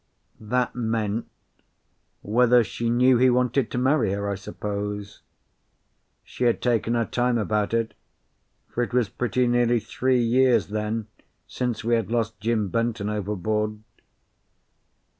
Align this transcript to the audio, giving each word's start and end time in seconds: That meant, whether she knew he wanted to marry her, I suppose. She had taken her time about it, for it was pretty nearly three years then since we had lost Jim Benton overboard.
That 0.39 0.73
meant, 0.73 1.27
whether 2.23 2.63
she 2.63 2.89
knew 2.89 3.17
he 3.19 3.29
wanted 3.29 3.69
to 3.69 3.77
marry 3.77 4.13
her, 4.13 4.27
I 4.27 4.33
suppose. 4.33 5.21
She 6.23 6.45
had 6.45 6.59
taken 6.59 6.95
her 6.95 7.05
time 7.05 7.37
about 7.37 7.71
it, 7.71 7.93
for 8.67 8.81
it 8.81 8.93
was 8.95 9.09
pretty 9.09 9.45
nearly 9.45 9.79
three 9.79 10.19
years 10.19 10.69
then 10.69 11.05
since 11.45 11.83
we 11.83 11.93
had 11.93 12.09
lost 12.09 12.39
Jim 12.39 12.69
Benton 12.69 13.09
overboard. 13.11 13.77